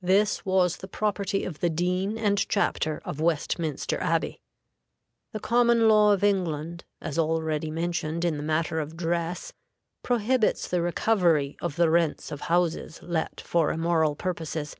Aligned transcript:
This 0.00 0.44
was 0.46 0.76
the 0.76 0.86
property 0.86 1.42
of 1.44 1.58
the 1.58 1.68
dean 1.68 2.16
and 2.16 2.38
chapter 2.48 3.02
of 3.04 3.20
Westminster 3.20 4.00
Abbey. 4.00 4.40
The 5.32 5.40
common 5.40 5.88
law 5.88 6.12
of 6.12 6.22
England, 6.22 6.84
as 7.00 7.18
already 7.18 7.72
mentioned 7.72 8.24
in 8.24 8.36
the 8.36 8.42
matter 8.44 8.78
of 8.78 8.96
dress, 8.96 9.52
prohibits 10.04 10.68
the 10.68 10.80
recovery 10.80 11.56
of 11.60 11.74
the 11.74 11.90
rents 11.90 12.30
of 12.30 12.42
houses 12.42 13.00
let 13.02 13.40
for 13.40 13.72
immoral 13.72 14.14
purposes. 14.14 14.76